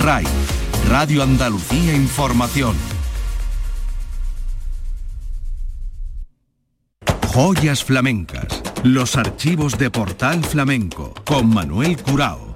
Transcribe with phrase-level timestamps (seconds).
[0.00, 0.24] RAI,
[0.88, 2.74] Radio Andalucía Información.
[7.26, 8.62] Joyas flamencas.
[8.82, 12.49] Los archivos de Portal Flamenco con Manuel Curao.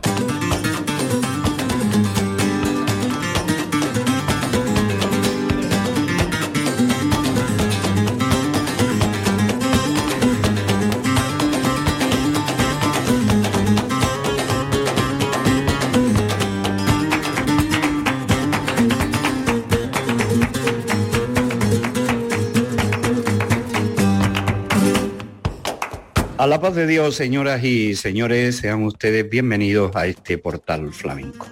[26.64, 31.46] Paz de Dios, señoras y señores, sean ustedes bienvenidos a este portal flamenco.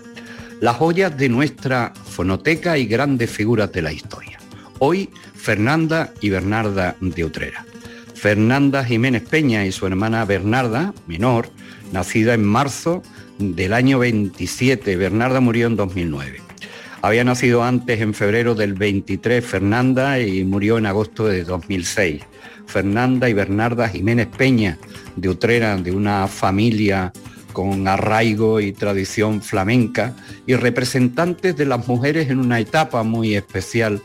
[0.59, 4.39] Las joyas de nuestra fonoteca y grandes figuras de la historia.
[4.79, 7.67] Hoy, Fernanda y Bernarda de Utrera.
[8.15, 11.51] Fernanda Jiménez Peña y su hermana Bernarda, menor,
[11.93, 13.03] nacida en marzo
[13.39, 14.97] del año 27.
[14.97, 16.41] Bernarda murió en 2009.
[17.03, 22.23] Había nacido antes en febrero del 23 Fernanda y murió en agosto de 2006.
[22.67, 24.79] Fernanda y Bernarda Jiménez Peña
[25.17, 27.13] de Utrera, de una familia
[27.53, 34.03] con arraigo y tradición flamenca y representantes de las mujeres en una etapa muy especial,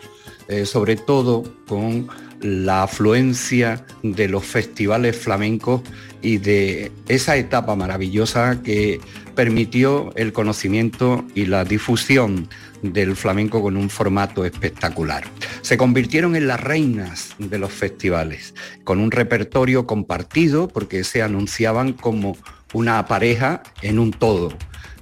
[0.48, 2.08] eh, sobre todo con
[2.42, 5.82] la afluencia de los festivales flamencos
[6.22, 9.00] y de esa etapa maravillosa que
[9.36, 12.48] permitió el conocimiento y la difusión
[12.82, 15.26] del flamenco con un formato espectacular.
[15.62, 21.94] Se convirtieron en las reinas de los festivales, con un repertorio compartido porque se anunciaban
[21.94, 22.38] como
[22.74, 24.54] una pareja en un todo.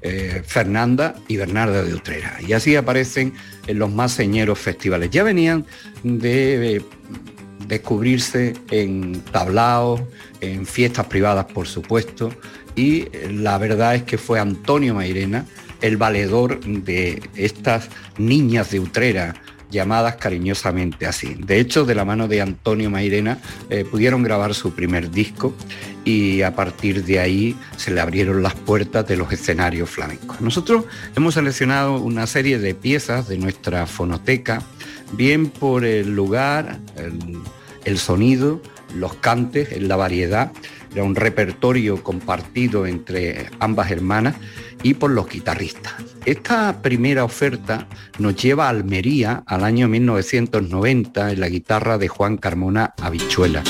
[0.01, 2.37] Eh, Fernanda y Bernarda de Utrera.
[2.47, 3.33] Y así aparecen
[3.65, 5.09] en los más señeros festivales.
[5.09, 5.65] Ya venían
[6.03, 6.83] de
[7.67, 10.01] descubrirse en tablaos,
[10.41, 12.29] en fiestas privadas, por supuesto,
[12.75, 15.45] y la verdad es que fue Antonio Mairena
[15.81, 19.35] el valedor de estas niñas de Utrera,
[19.71, 21.35] llamadas cariñosamente así.
[21.35, 25.53] De hecho, de la mano de Antonio Mairena eh, pudieron grabar su primer disco
[26.05, 30.39] y a partir de ahí se le abrieron las puertas de los escenarios flamencos.
[30.39, 34.61] Nosotros hemos seleccionado una serie de piezas de nuestra fonoteca,
[35.13, 36.79] bien por el lugar,
[37.85, 38.61] el sonido,
[38.95, 40.51] los cantes, la variedad,
[40.93, 44.35] era un repertorio compartido entre ambas hermanas
[44.85, 45.95] y por los guitarristas.
[46.25, 47.87] Esta primera oferta
[48.19, 53.63] nos lleva a Almería al año 1990 en la guitarra de Juan Carmona Habichuela.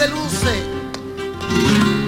[0.00, 1.99] de luces.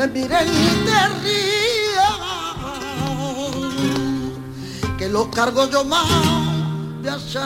[0.00, 0.48] me miras y
[0.86, 2.18] te rías,
[4.96, 6.08] que los cargo yo más
[7.02, 7.42] de hacer,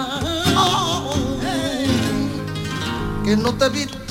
[3.24, 4.03] que no te viste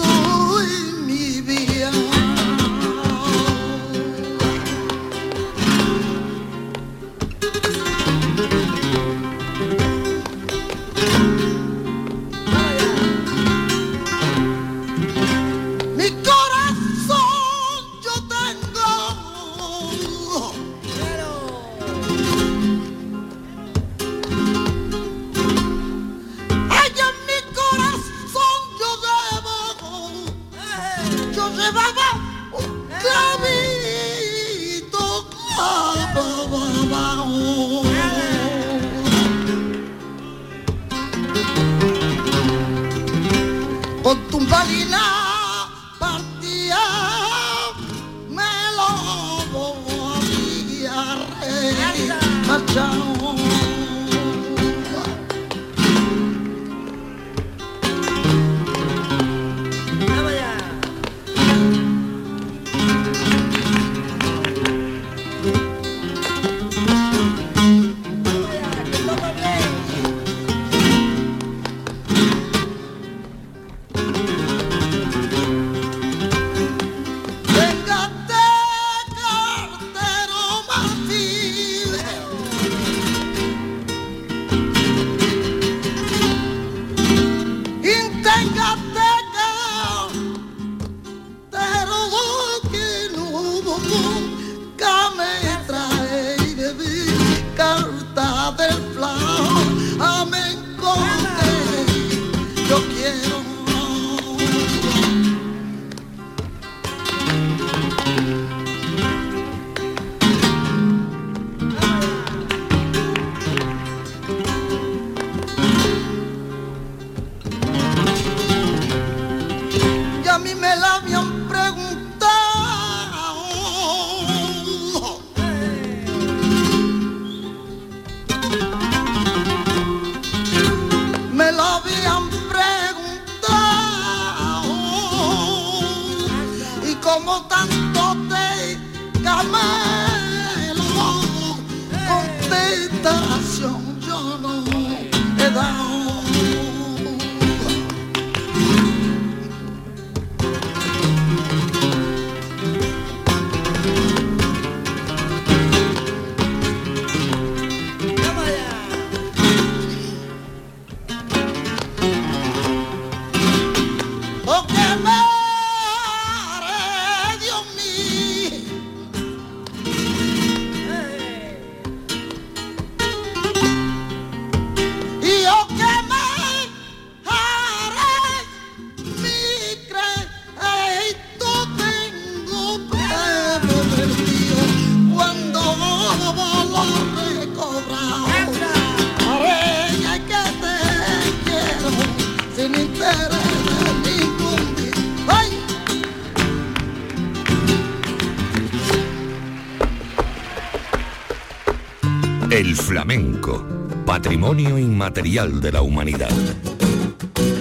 [202.74, 203.64] El flamenco,
[204.04, 206.32] patrimonio inmaterial de la humanidad.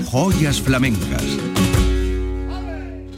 [0.06, 1.22] Joyas flamencas.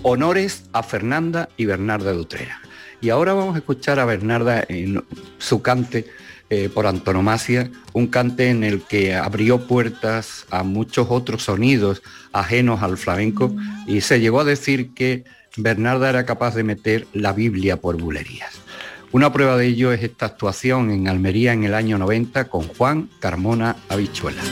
[0.02, 2.60] Honores a Fernanda y Bernarda de Utrera.
[3.00, 5.04] Y ahora vamos a escuchar a Bernarda en
[5.38, 6.06] su cante
[6.50, 12.82] eh, por antonomasia, un cante en el que abrió puertas a muchos otros sonidos ajenos
[12.82, 13.54] al flamenco
[13.86, 15.22] y se llegó a decir que
[15.56, 18.64] Bernarda era capaz de meter la Biblia por bulerías.
[19.14, 23.08] Una prueba de ello es esta actuación en Almería en el año 90 con Juan
[23.20, 24.42] Carmona Habichuela.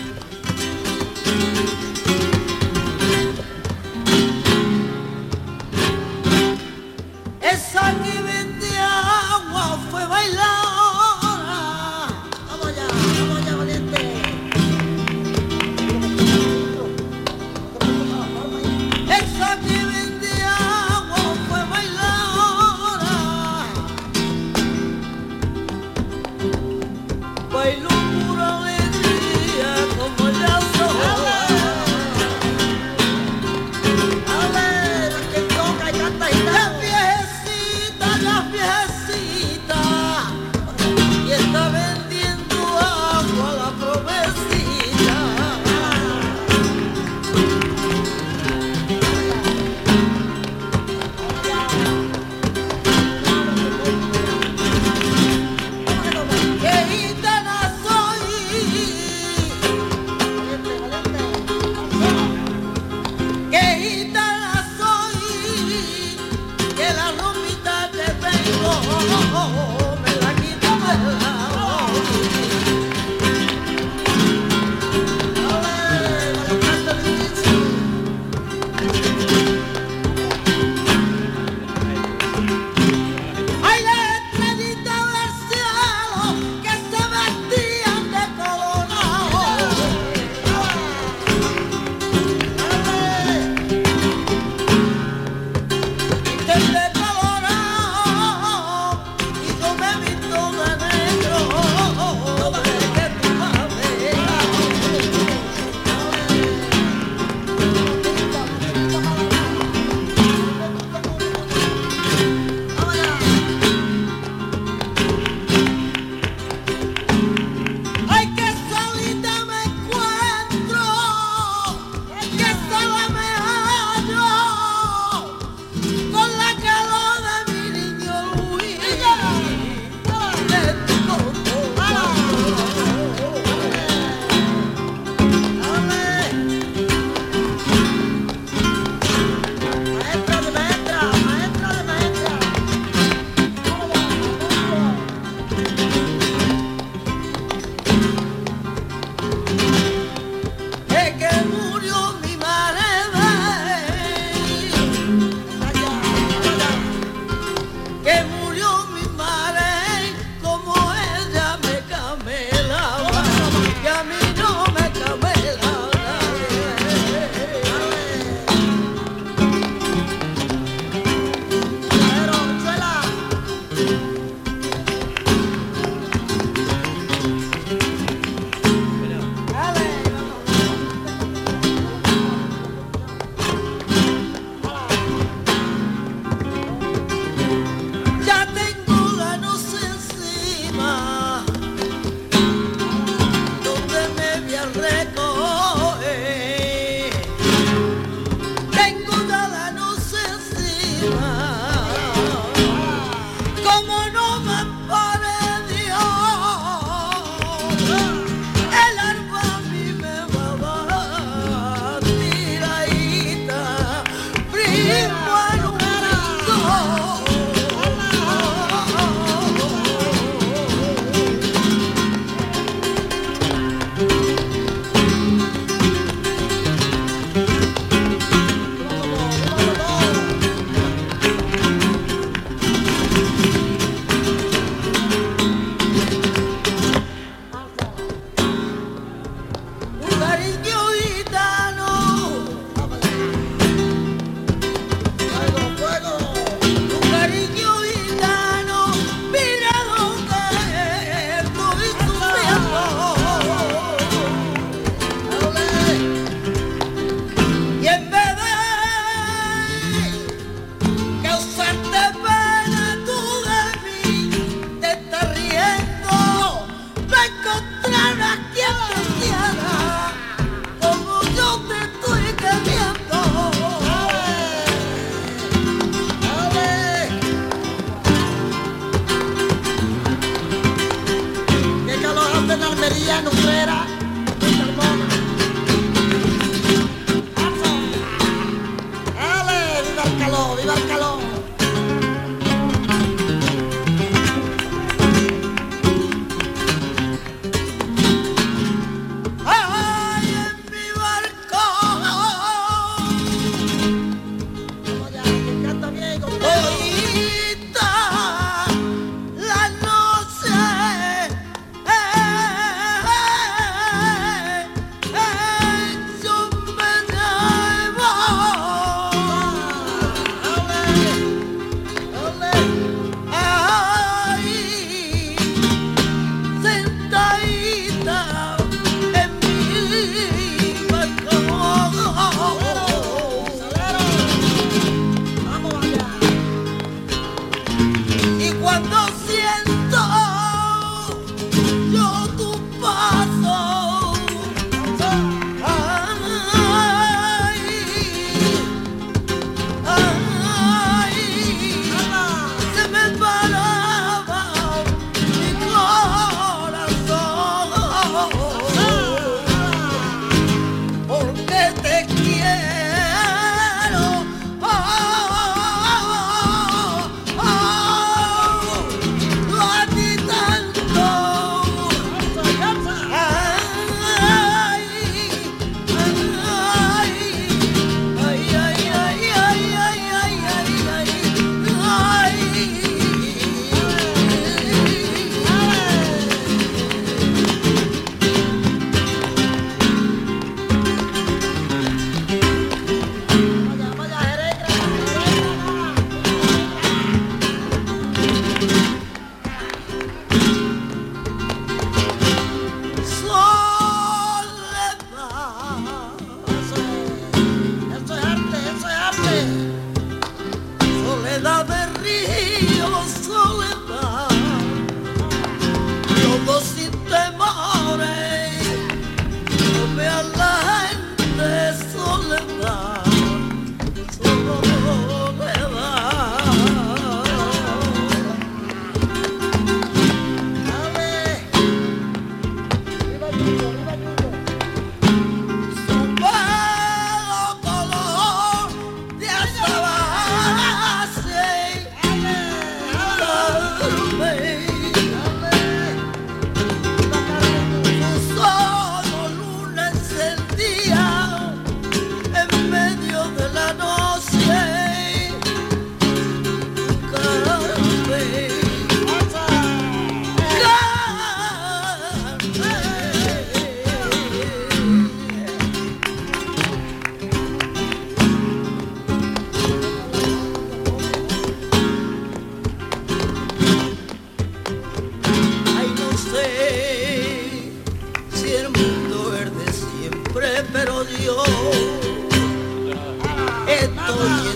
[484.22, 484.51] Yeah.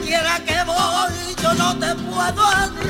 [0.00, 2.83] quiera que voy, yo no te puedo adivinar.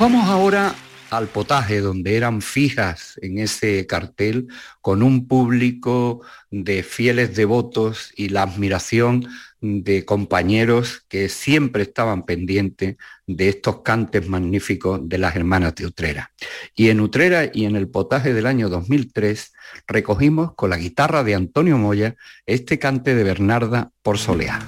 [0.00, 0.74] Vamos ahora
[1.10, 4.48] al potaje, donde eran fijas en ese cartel,
[4.80, 9.28] con un público de fieles devotos y la admiración
[9.60, 16.32] de compañeros que siempre estaban pendientes de estos cantes magníficos de las hermanas de Utrera.
[16.74, 19.52] Y en Utrera y en el potaje del año 2003
[19.86, 24.66] recogimos con la guitarra de Antonio Moya este cante de Bernarda por Soleá.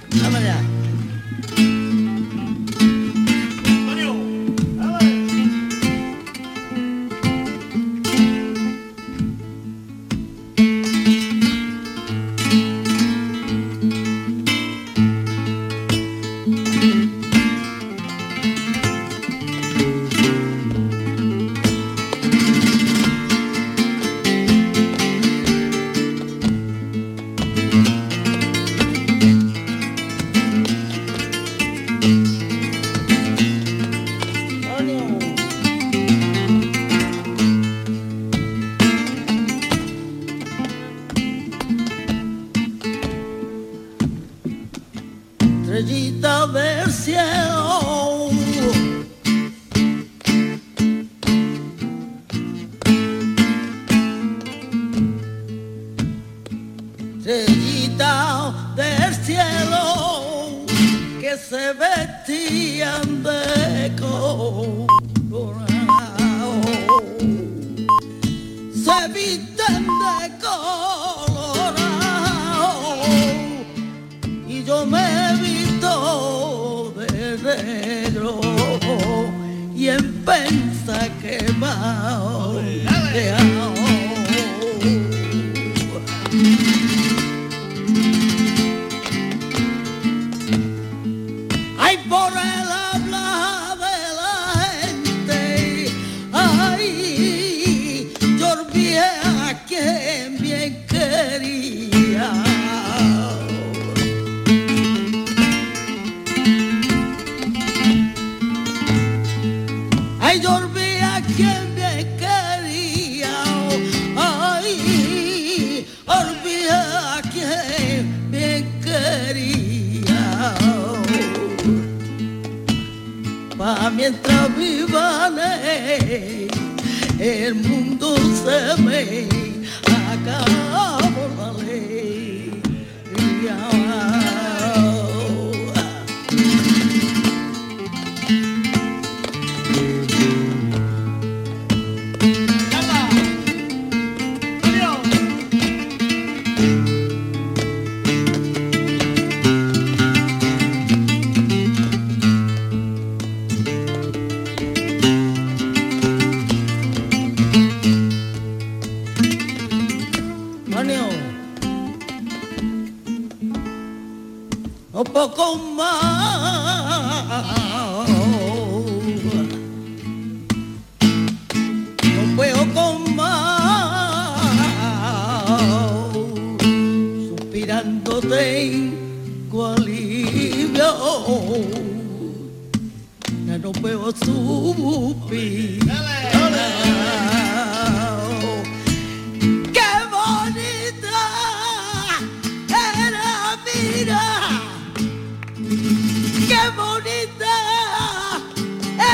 [196.77, 197.57] bonita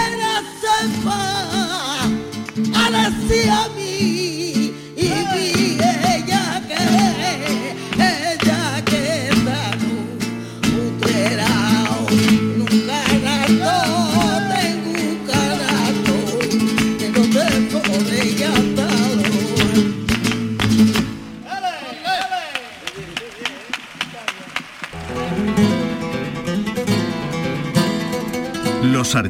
[0.04, 1.22] era sepa,
[2.72, 3.87] parecía mi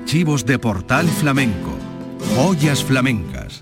[0.09, 1.77] archivos de Portal Flamenco.
[2.35, 3.61] Joyas flamencas.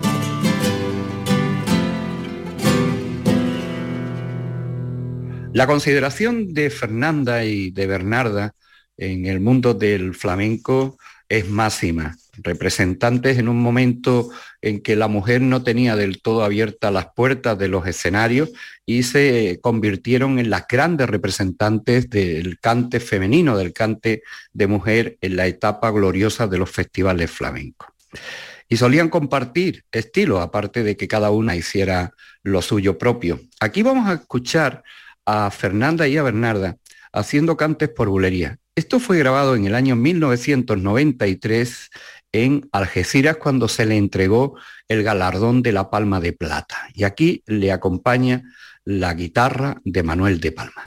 [5.53, 8.55] La consideración de Fernanda y de Bernarda
[8.97, 10.97] en el mundo del flamenco
[11.29, 16.93] es máxima representantes en un momento en que la mujer no tenía del todo abiertas
[16.93, 18.51] las puertas de los escenarios
[18.85, 24.23] y se convirtieron en las grandes representantes del cante femenino, del cante
[24.53, 27.89] de mujer en la etapa gloriosa de los festivales flamencos.
[28.69, 33.41] Y solían compartir estilos, aparte de que cada una hiciera lo suyo propio.
[33.61, 34.83] Aquí vamos a escuchar
[35.25, 36.77] a Fernanda y a Bernarda
[37.13, 38.59] haciendo cantes por bulería.
[38.75, 41.91] Esto fue grabado en el año 1993
[42.33, 44.59] en Algeciras cuando se le entregó
[44.89, 46.89] el galardón de la Palma de Plata.
[46.95, 48.43] Y aquí le acompaña
[48.85, 50.85] la guitarra de Manuel de Palma.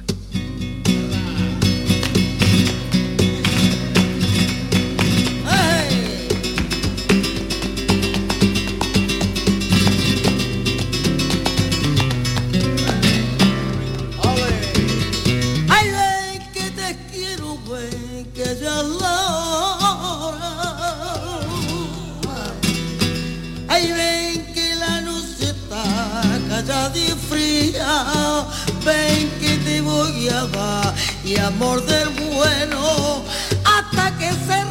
[31.24, 33.24] Y amor del bueno
[33.64, 34.69] hasta que se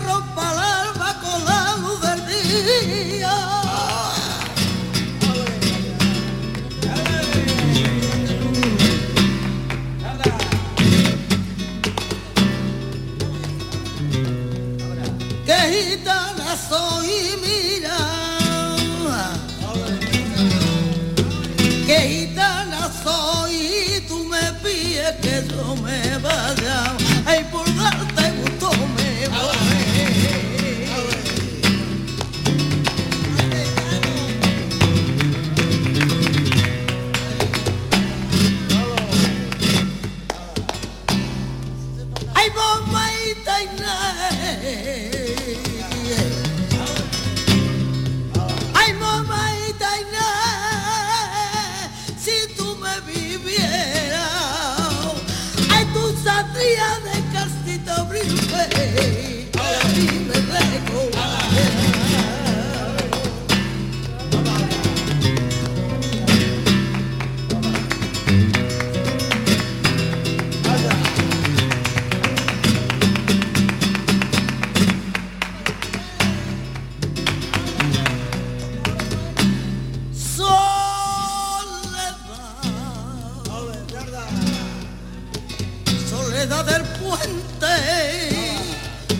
[86.38, 87.74] vereda del puente,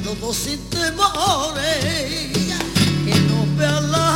[0.05, 2.33] todos sin temores,
[3.05, 4.08] que no vean la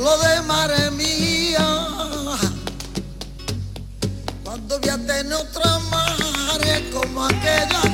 [0.00, 1.86] Lo de madre mía.
[4.42, 5.78] Cuando voy a tener otra
[6.90, 7.89] como aquella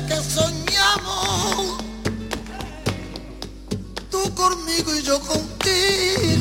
[0.00, 1.78] que soñamos,
[4.10, 6.31] tú conmigo y yo contigo.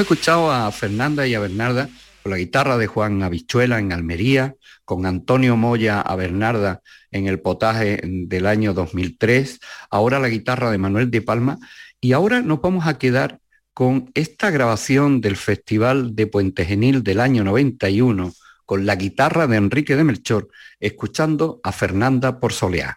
[0.00, 1.90] Hemos escuchado a Fernanda y a Bernarda
[2.22, 4.54] con la guitarra de Juan Habichuela en Almería,
[4.86, 6.80] con Antonio Moya a Bernarda
[7.10, 11.58] en el potaje del año 2003, ahora la guitarra de Manuel de Palma
[12.00, 13.40] y ahora nos vamos a quedar
[13.74, 18.32] con esta grabación del Festival de Puente Genil del año 91
[18.64, 20.48] con la guitarra de Enrique de Melchor,
[20.80, 22.96] escuchando a Fernanda por Soleá.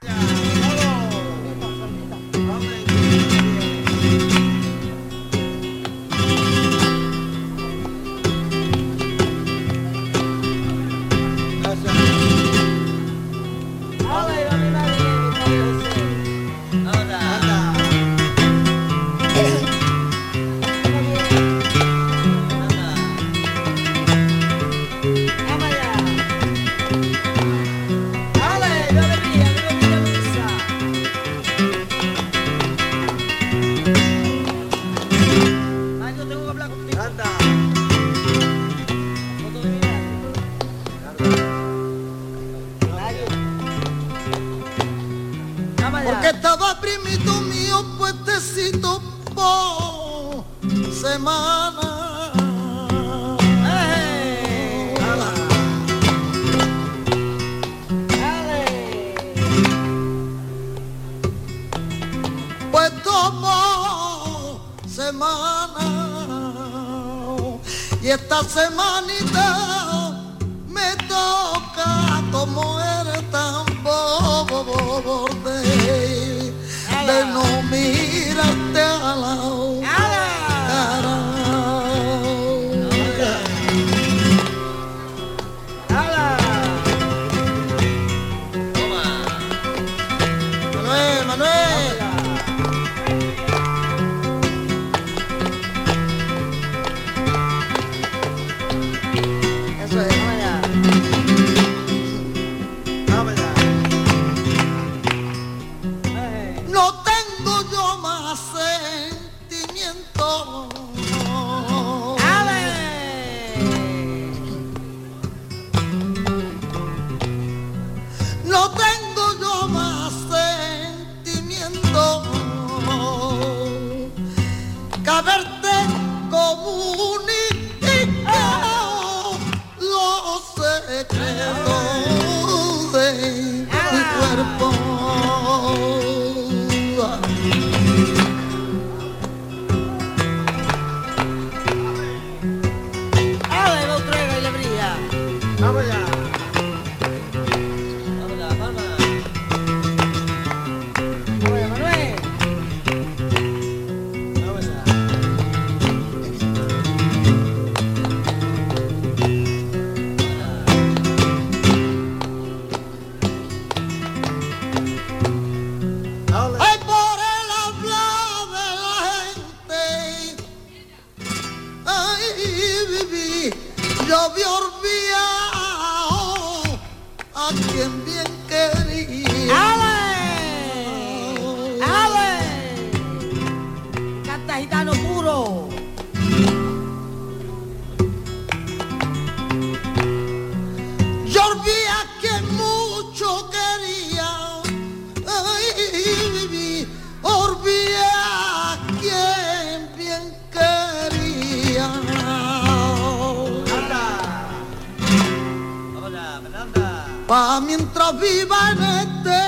[207.33, 209.39] pa mientras viva en este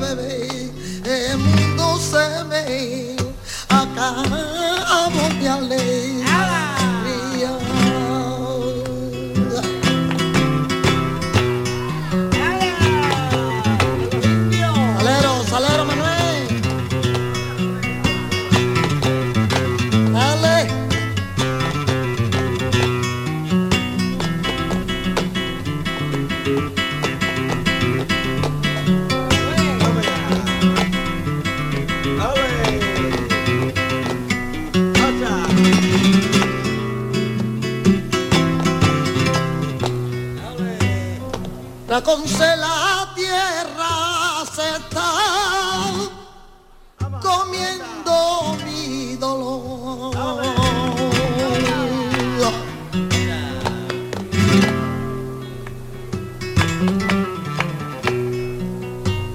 [0.00, 0.72] bebé,
[1.04, 3.16] el mundo se me
[3.68, 5.08] acaba
[5.40, 5.97] de alegrar.
[42.08, 45.12] con la tierra se está
[47.20, 50.14] comiendo mi dolor.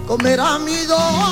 [0.08, 1.23] Comerá mi dolor.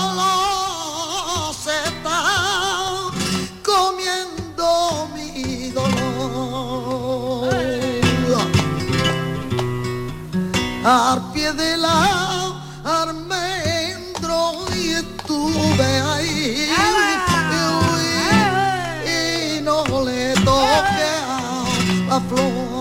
[22.12, 22.81] afloat.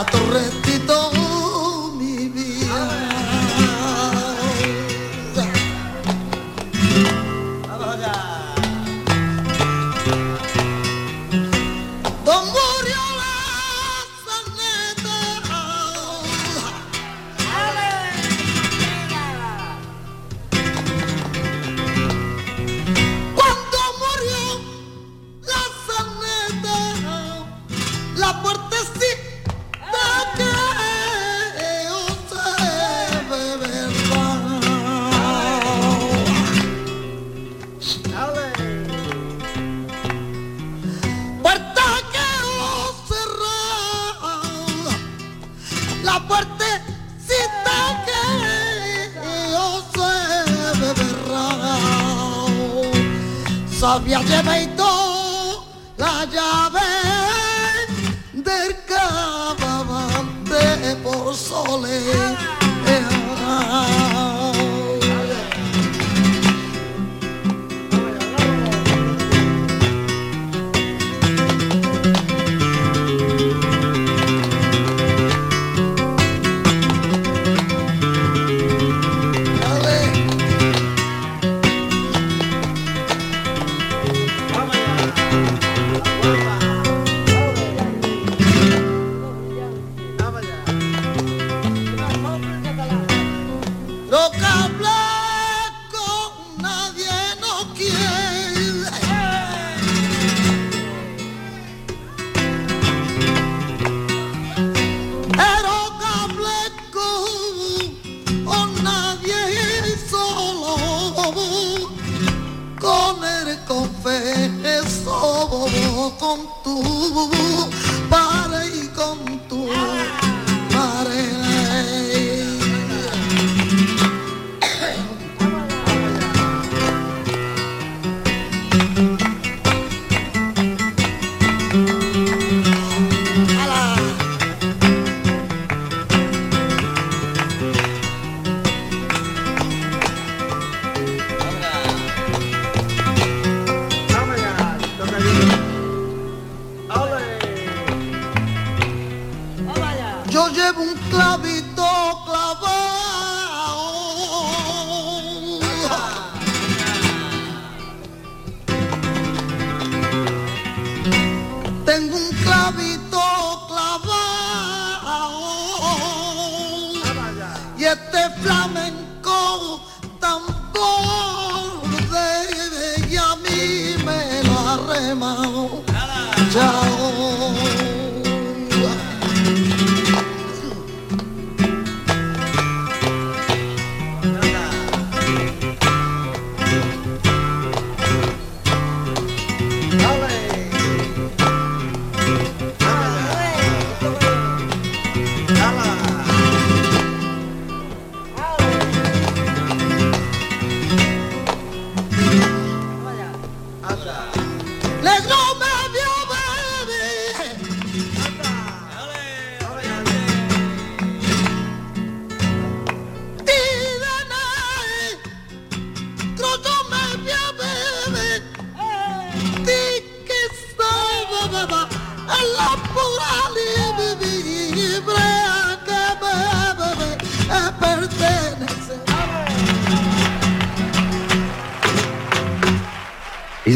[0.00, 0.79] a torreti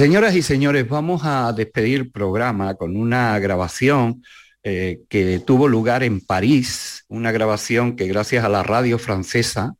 [0.04, 4.22] señoras y señores, vamos a despedir el programa con una grabación
[4.62, 9.76] eh, que tuvo lugar en París, una grabación que gracias a la radio francesa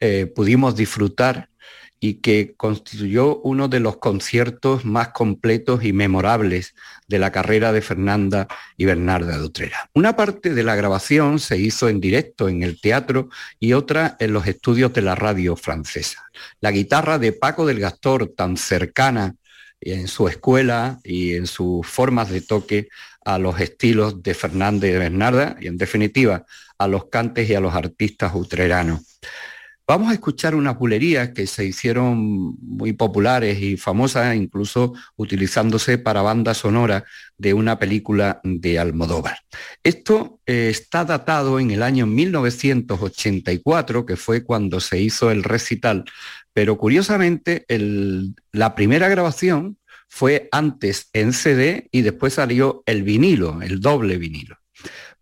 [0.00, 1.50] eh, pudimos disfrutar
[2.00, 6.74] y que constituyó uno de los conciertos más completos y memorables
[7.06, 8.48] de la carrera de Fernanda
[8.78, 9.90] y Bernarda de Utrera.
[9.92, 13.28] Una parte de la grabación se hizo en directo en el teatro
[13.60, 16.24] y otra en los estudios de la radio francesa.
[16.60, 19.34] La guitarra de Paco del Gastor, tan cercana
[19.92, 22.88] en su escuela y en sus formas de toque
[23.24, 26.44] a los estilos de Fernández de Bernarda y en definitiva
[26.78, 29.00] a los cantes y a los artistas utreranos.
[29.88, 36.22] Vamos a escuchar unas bulerías que se hicieron muy populares y famosas, incluso utilizándose para
[36.22, 37.04] banda sonora
[37.38, 39.38] de una película de Almodóvar.
[39.84, 46.04] Esto eh, está datado en el año 1984, que fue cuando se hizo el recital
[46.56, 47.66] pero curiosamente,
[48.50, 49.76] la primera grabación
[50.08, 54.56] fue antes en CD y después salió el vinilo, el doble vinilo.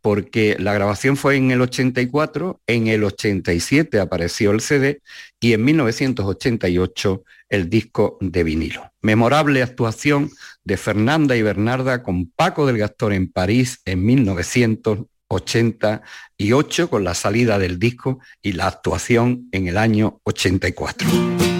[0.00, 5.02] Porque la grabación fue en el 84, en el 87 apareció el CD
[5.40, 8.92] y en 1988 el disco de vinilo.
[9.02, 10.30] Memorable actuación
[10.62, 17.14] de Fernanda y Bernarda con Paco del Gastor en París en 1900 88 con la
[17.14, 21.53] salida del disco y la actuación en el año 84.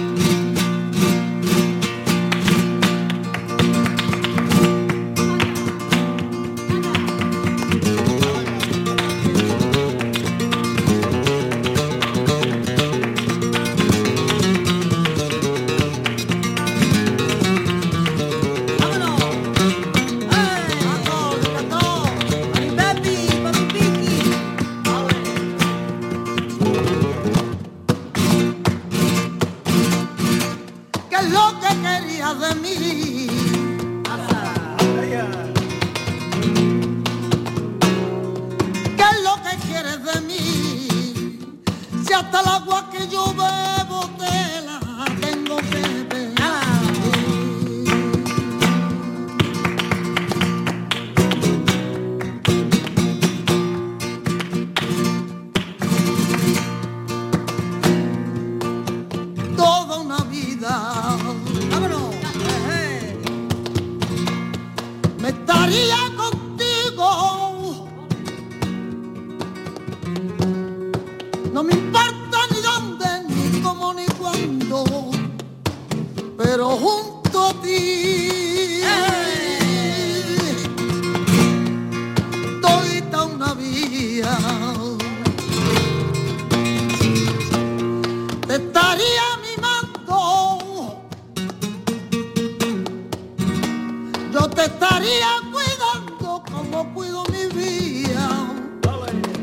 [96.95, 98.47] puedo mi vida,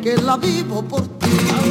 [0.03, 1.62] que la vivo por ti.